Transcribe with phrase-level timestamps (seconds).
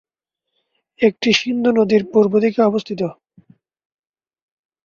[0.99, 3.01] এটি সিন্ধু নদীর পূর্বদিকে অবস্থিত।